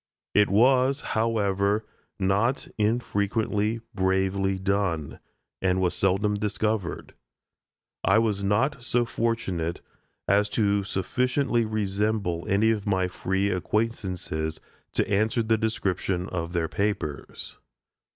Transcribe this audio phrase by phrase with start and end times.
[0.33, 1.85] It was, however,
[2.17, 5.19] not infrequently bravely done,
[5.61, 7.13] and was seldom discovered.
[8.03, 9.79] I was not so fortunate
[10.27, 14.59] as to sufficiently resemble any of my free acquaintances
[14.93, 17.59] to answer the description of their papers.